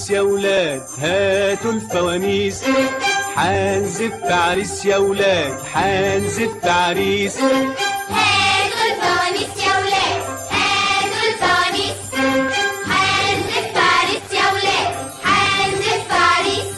الفوانيس 0.08 0.10
يا 0.10 0.20
ولاد 0.20 0.82
هاتوا 0.98 1.72
الفوانيس. 1.72 2.64
حنزف 3.36 4.12
عريس 4.24 4.84
يا 4.84 4.96
ولاد 4.96 5.58
حنزف 5.74 6.64
عريس 6.64 7.36
هاتوا 7.38 8.84
الفوانيس 8.90 9.54
يا 9.66 9.74
ولاد 9.78 10.22
هاتوا 10.50 11.24
الفوانيس. 11.28 11.98
عريس 13.76 14.32
يا 14.32 14.46
ولاد 14.52 14.94
عريس 16.10 16.72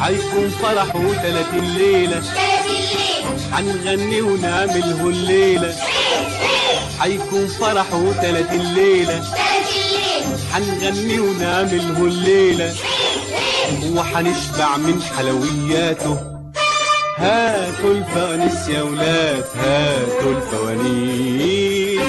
حيكون 0.00 0.48
فرح 0.62 0.96
وتلات 0.96 1.52
الليلة 1.52 2.20
تلات 2.20 2.66
الليل 2.66 3.24
حنغني 3.52 4.20
ونعمله 4.20 5.08
الليلة. 5.08 5.74
حيكون 7.00 7.46
فرح 7.46 7.94
وتلات 7.94 8.50
الليلة 8.52 9.22
حنغني 10.54 11.20
ونعمله 11.20 11.98
الليلة. 11.98 12.74
وحنشبع 13.96 14.76
من 14.76 15.02
حلوياته. 15.02 16.18
هاتوا 17.16 17.90
الفوانيس 17.90 18.68
يا 18.68 18.82
ولاد 18.82 19.44
هاتوا 19.56 20.32
الفوانيس. 20.36 22.00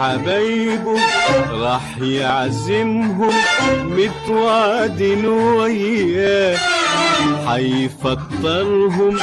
حبايبه 0.00 1.00
راح 1.50 1.98
يعزمهم 2.00 3.32
متوعدين 3.84 5.26
وياه 5.26 6.56
حيفطرهم 7.46 9.18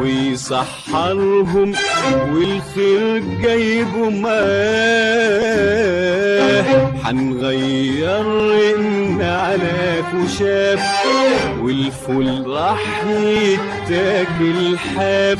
ويسحرهم 0.00 1.72
والخير 2.32 3.22
جايبه 3.42 4.10
معاه 4.10 4.38
حنغير 7.04 8.26
رن 8.26 9.22
على 9.22 10.02
كشاف 10.12 10.80
والفول 11.62 12.46
راح 12.46 13.04
يتاكل 13.08 14.78
حاف 14.78 15.38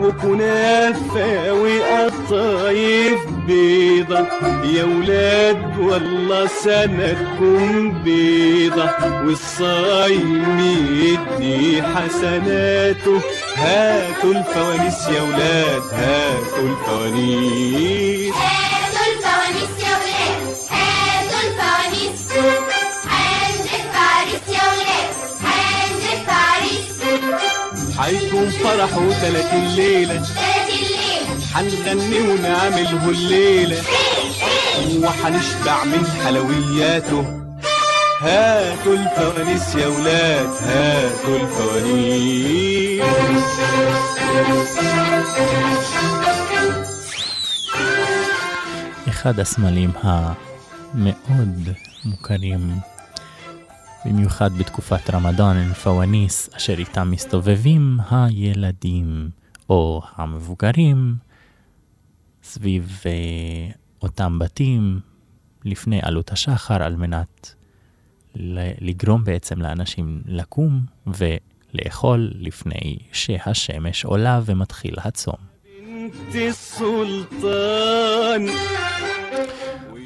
وكنافة 0.00 1.52
وقطايف 1.52 3.20
بيضة 3.46 4.26
يا 4.64 4.84
ولاد 4.84 5.76
والله 5.78 6.46
سنتكم 6.46 8.02
بيضة 8.02 8.90
والصايم 9.24 10.60
يدي 11.02 11.82
حسناته. 11.82 13.20
هاتوا 13.56 14.32
الفوانيس 14.32 15.08
يا 15.08 15.22
ولاد 15.22 15.82
هاتوا 15.92 16.68
الفوانيس. 16.68 18.34
هاتوا 18.34 19.06
الفوانيس 19.12 19.74
يا 19.84 19.94
ولاد 20.00 20.42
هاتوا 20.70 21.40
الفوانيس. 21.48 22.30
يا 24.48 24.62
ولاد 24.72 25.14
حيكون 27.98 28.50
فرح 28.50 28.90
تلات 29.22 29.52
الليل 29.52 30.20
حنغني 31.53 32.19
ونعمله 32.19 33.09
الليلة 33.09 33.81
وحنشبع 35.03 35.83
من 35.83 36.07
حلوياته 36.23 37.25
هاتوا 38.21 38.93
الفوانيس 38.93 39.75
يا 39.75 39.87
ولاد 39.87 40.49
هاتوا 40.63 41.37
الفوانيس 41.39 43.03
אחד 49.09 49.39
הסמלים 49.39 49.91
המאוד 50.03 51.69
מוכרים, 52.05 52.69
במיוחד 54.05 54.53
בתקופת 54.57 55.09
רמדאן, 55.09 55.57
הם 55.57 55.73
פוואניס, 55.73 56.49
אשר 56.57 56.77
איתם 56.79 57.11
מסתובבים 57.11 57.97
הילדים 58.11 59.29
או 59.69 60.01
המבוגרים 60.15 61.15
סביב 62.44 63.00
אה, 63.06 63.12
אותם 64.02 64.38
בתים 64.38 65.00
לפני 65.64 66.00
עלות 66.02 66.32
השחר 66.32 66.82
על 66.82 66.96
מנת 66.96 67.54
לגרום 68.80 69.24
בעצם 69.24 69.60
לאנשים 69.60 70.22
לקום 70.26 70.80
ולאכול 71.06 72.30
לפני 72.34 72.98
שהשמש 73.12 74.04
עולה 74.04 74.40
ומתחיל 74.44 74.94
הצום. 74.98 75.36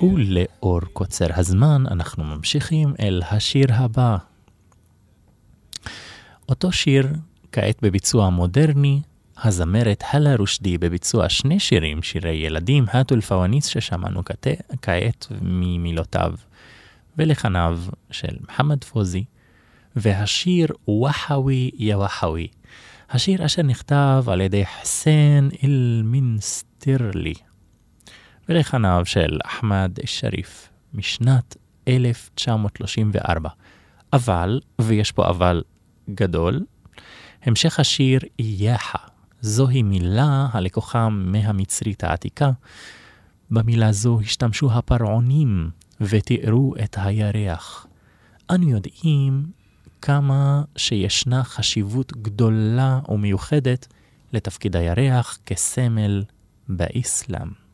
ולאור 0.03 0.81
קוצר 0.93 1.27
הזמן 1.35 1.85
אנחנו 1.91 2.25
ממשיכים 2.25 2.95
אל 3.01 3.23
השיר 3.31 3.67
הבא. 3.71 4.17
אותו 6.49 6.73
שיר, 6.73 7.09
כעת 7.53 7.79
בביצוע 7.83 8.31
מודרני, 8.31 9.01
הזמרת 9.45 10.05
הלה 10.13 10.37
רושדי 10.37 10.79
בביצוע 10.79 11.29
שני 11.29 11.61
שירים, 11.61 12.03
שירי 12.03 12.31
ילדים, 12.31 12.85
האטו 12.89 13.15
אל-פואניס 13.15 13.67
ששמענו 13.67 14.25
כת- 14.25 14.47
כעת 14.83 15.27
ממילותיו 15.41 16.35
ולחניו 17.19 17.81
של 18.11 18.37
מוחמד 18.41 18.85
פוזי, 18.85 19.25
והשיר 19.97 20.69
וחאווי 20.89 21.71
יא 21.75 21.97
וחאווי, 21.97 22.49
השיר 23.11 23.47
אשר 23.47 23.63
נכתב 23.63 24.25
על 24.27 24.41
ידי 24.41 24.67
חסן 24.67 25.49
אל-מינסטרלי. 25.65 27.35
ולחניו 28.49 29.03
של 29.05 29.39
אחמד 29.45 29.99
א-שריף 30.05 30.69
משנת 30.95 31.57
1934. 31.89 33.49
אבל, 34.13 34.61
ויש 34.81 35.13
פה 35.13 35.29
אבל 35.29 35.63
גדול, 36.15 36.65
המשך 37.43 37.81
השיר 37.81 38.21
איyaha, 38.43 38.99
זוהי 39.41 39.83
מילה 39.83 40.49
הלקוחה 40.53 41.09
מהמצרית 41.09 42.05
העתיקה. 42.05 42.51
במילה 43.51 43.93
זו 43.93 44.21
השתמשו 44.21 44.73
הפרעונים 44.73 45.71
ותיארו 46.01 46.75
את 46.85 46.97
הירח. 47.01 47.87
אנו 48.51 48.69
יודעים 48.69 49.47
כמה 50.03 50.63
שישנה 50.77 51.45
חשיבות 51.45 52.13
גדולה 52.13 53.01
ומיוחדת 53.09 53.87
לתפקיד 54.33 54.77
הירח 54.77 55.39
כסמל 55.47 56.25
באסלאם. 56.69 57.68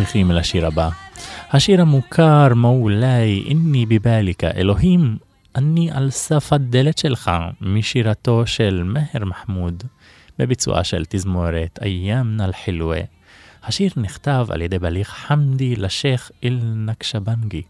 ממשיכים 0.00 0.30
אל 0.30 0.38
השיר 0.38 0.66
הבא. 0.66 0.88
השיר 1.50 1.80
המוכר, 1.80 2.54
מולי, 2.54 3.44
איני 3.46 3.86
בבליקה, 3.86 4.50
אלוהים, 4.50 5.16
אני 5.54 5.90
על 5.90 6.10
סף 6.10 6.52
הדלת 6.52 6.98
שלך, 6.98 7.30
משירתו 7.60 8.46
של 8.46 8.82
מאהר 8.82 9.24
מחמוד, 9.24 9.84
בביצועה 10.38 10.84
של 10.84 11.04
תזמורת 11.08 11.78
איימנה 11.82 12.44
אל-חילווה. 12.44 13.00
השיר 13.64 13.90
נכתב 13.96 14.46
על 14.50 14.62
ידי 14.62 14.78
בליך 14.78 15.08
חמדי 15.08 15.76
לשייח 15.76 16.30
אל-נקשבנגי. 16.44 17.62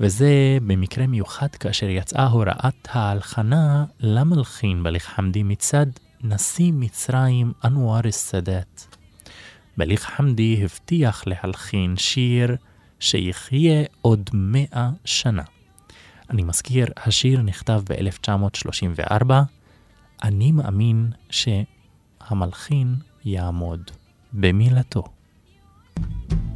וזה 0.00 0.58
במקרה 0.66 1.06
מיוחד 1.06 1.54
כאשר 1.60 1.88
יצאה 1.88 2.26
הוראת 2.26 2.88
ההלחנה 2.88 3.84
למלחין 4.00 4.82
בליך 4.82 5.04
חמדי 5.04 5.42
מצד 5.42 5.86
נשיא 6.22 6.72
מצרים 6.74 7.52
אנואר 7.64 8.08
א-סאדאת. 8.08 8.85
בליך 9.76 10.02
חמדי 10.02 10.64
הבטיח 10.64 11.26
להלחין 11.26 11.96
שיר 11.96 12.56
שיחיה 13.00 13.84
עוד 14.02 14.30
מאה 14.32 14.90
שנה. 15.04 15.42
אני 16.30 16.42
מזכיר, 16.42 16.86
השיר 16.96 17.42
נכתב 17.42 17.82
ב-1934, 17.88 19.32
אני 20.22 20.52
מאמין 20.52 21.10
שהמלחין 21.30 22.94
יעמוד 23.24 23.90
במילתו. 24.32 25.02
thank 25.98 26.32
you 26.32 26.55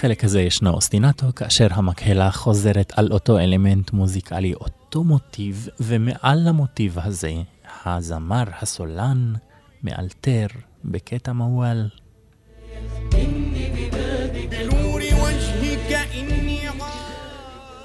בחלק 0.00 0.24
הזה 0.24 0.40
ישנו 0.40 0.70
אוסטינטו, 0.70 1.26
כאשר 1.36 1.66
המקהלה 1.70 2.30
חוזרת 2.30 2.92
על 2.96 3.12
אותו 3.12 3.38
אלמנט 3.38 3.92
מוזיקלי, 3.92 4.54
אותו 4.54 5.04
מוטיב, 5.04 5.68
ומעל 5.80 6.48
המוטיב 6.48 6.98
הזה, 6.98 7.32
הזמר, 7.84 8.44
הסולן, 8.60 9.32
מאלתר 9.82 10.46
בקטע 10.84 11.32
מוואל. 11.32 11.88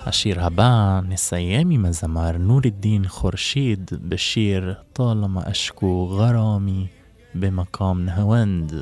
השיר 0.06 0.46
הבא 0.46 1.00
נסיים 1.08 1.70
עם 1.70 1.86
הזמר 1.86 2.32
נור 2.38 2.62
א-דין 2.68 3.08
חורשיד 3.08 3.92
בשיר 4.02 4.74
"טולמה 4.94 5.42
אשקו 5.52 6.18
גרומי 6.18 6.88
במקום 7.36 8.06
נהוונד, 8.06 8.74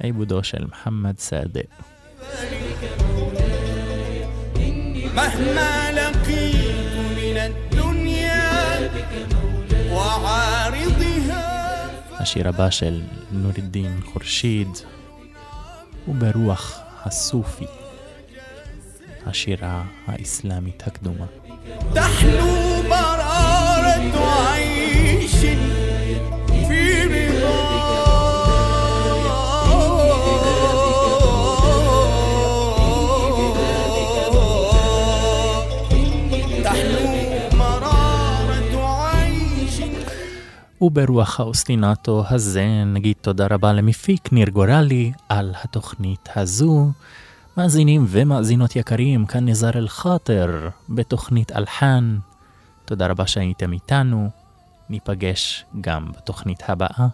עיבודו 0.00 0.44
של 0.44 0.64
מוחמד 0.64 1.18
סעדה. 1.18 1.93
مهما 5.15 5.91
لقيت 5.91 6.95
من 7.17 7.37
الدنيا 7.37 8.89
وعارضها 9.91 11.89
השיר 12.19 12.47
הבא 12.47 12.69
של 12.69 13.01
נור 13.31 13.51
א-דין 13.51 13.99
חורשיד 14.05 14.67
הוא 16.05 16.15
ברוח 16.15 16.79
הסופי, 17.05 17.65
השירה 19.25 19.83
האסלאמית 20.07 20.87
הקדומה. 20.87 21.25
تحلو 21.95 22.83
مرارة 22.89 24.17
عيش 24.47 25.45
וברוח 40.84 41.40
האוסטינטו 41.40 42.24
הזה 42.30 42.66
נגיד 42.86 43.16
תודה 43.20 43.46
רבה 43.50 43.72
למפיק 43.72 44.32
ניר 44.32 44.50
גורלי 44.50 45.12
על 45.28 45.54
התוכנית 45.62 46.28
הזו. 46.36 46.90
מאזינים 47.56 48.06
ומאזינות 48.08 48.76
יקרים, 48.76 49.26
כאן 49.26 49.48
נזר 49.48 49.70
אל-חאטר 49.74 50.68
בתוכנית 50.88 51.52
אלחן. 51.52 52.18
תודה 52.84 53.06
רבה 53.06 53.26
שהייתם 53.26 53.72
איתנו, 53.72 54.30
ניפגש 54.90 55.64
גם 55.80 56.12
בתוכנית 56.16 56.62
הבאה. 56.68 57.06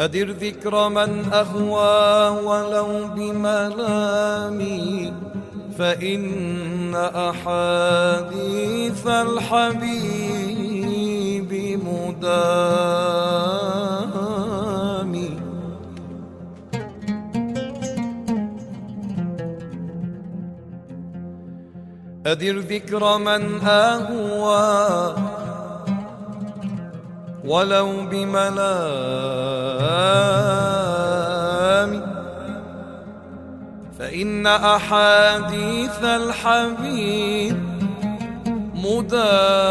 أدر 0.00 0.30
ذكر 0.30 0.88
من 0.88 1.32
أهوى 1.32 2.28
ولو 2.44 3.08
بملامي 3.16 4.90
فإن 5.78 6.94
أحاديث 7.28 9.06
الحبيب 9.06 10.40
مدامي. 11.84 12.50
أدر 22.26 22.58
ذكر 22.58 23.18
من 23.18 23.60
أهوى 23.60 25.29
ولو 27.50 28.06
بملامي. 28.10 28.70
فإن 33.98 34.46
أحاديث 34.46 36.04
الحبيب 36.04 37.58
مدامي 38.74 39.68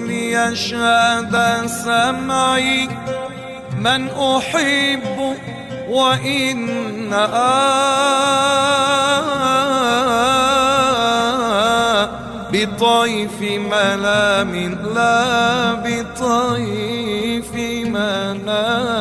ليشهد 0.00 1.66
سمعي. 1.66 2.88
من 3.78 4.08
أحب 4.08 5.36
وإن 5.88 7.12
آه 7.12 8.81
بطيف 12.52 13.40
ملام 13.42 14.52
لا 14.94 15.74
بطيف 15.74 17.54
منام. 17.86 18.92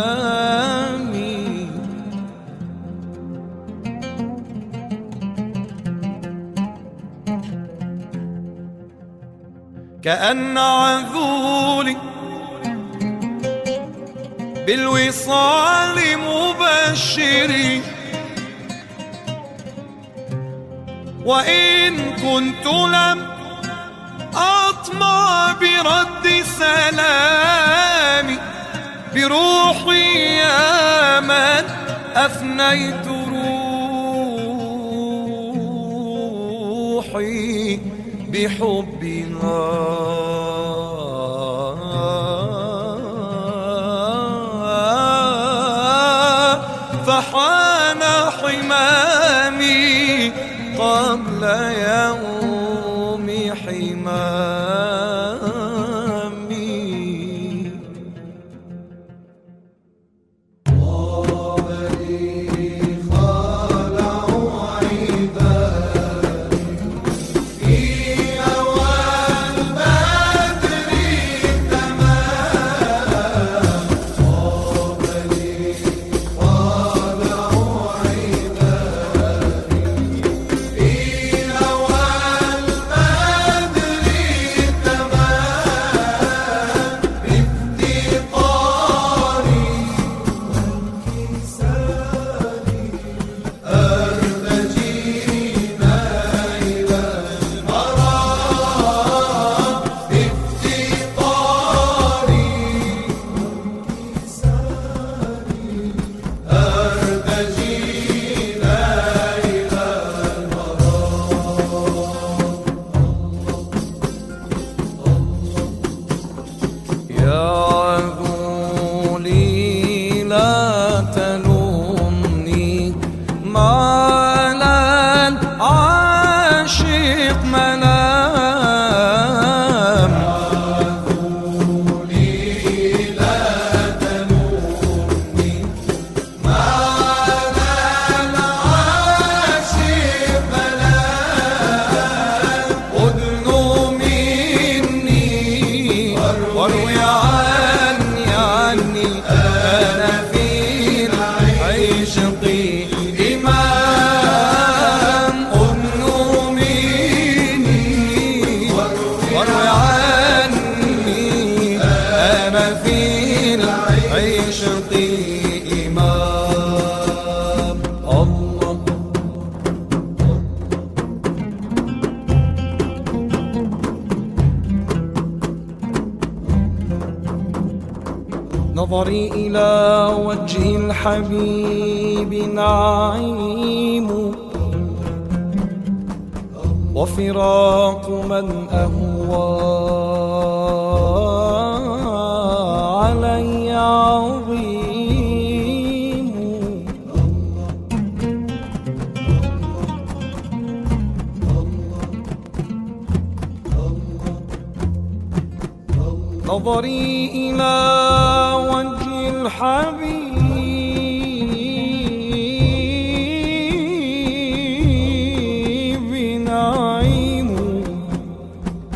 كأن 10.03 10.57
عذولي 10.57 11.97
بالوصال 14.67 15.97
مبشري 16.17 17.81
وإن 21.25 21.97
كنت 21.97 22.65
لم 22.65 23.20
أطمع 24.91 25.53
برد 25.53 26.27
سلامي 26.59 28.37
بروحي 29.15 30.37
يا 30.37 31.19
من 31.19 31.65
أفنيت 32.15 33.07
روحي 36.91 37.79
بحبها 38.27 39.61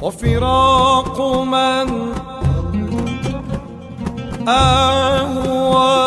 وفراق 0.06 1.22
من 1.44 1.88
أهوى 4.48 6.05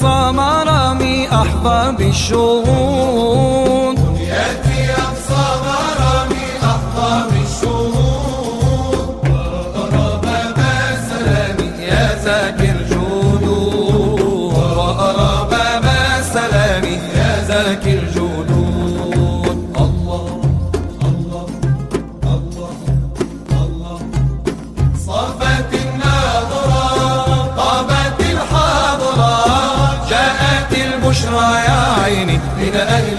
صمرمي 0.00 1.28
أحباب 1.28 2.00
الشهور 2.00 3.87
عيني 32.08 32.38
من 32.58 32.74
أهل 32.74 33.16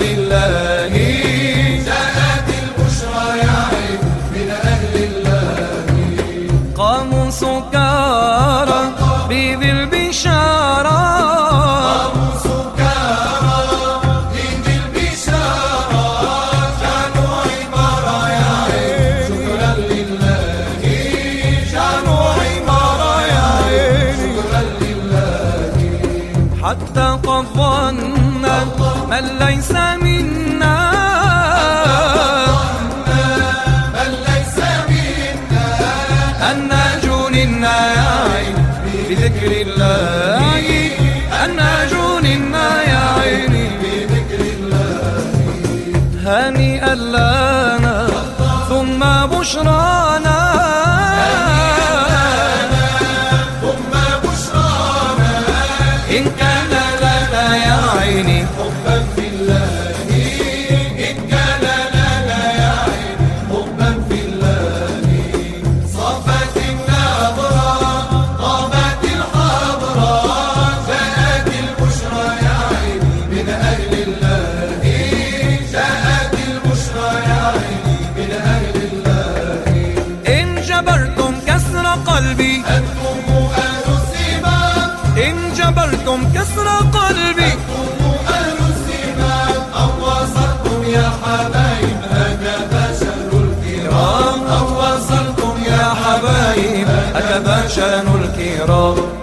الأحشان 97.70 98.08
الكرام. 98.08 99.19